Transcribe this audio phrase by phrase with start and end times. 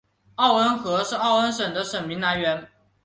[0.33, 2.67] 奥恩河是奥恩省的省名来源。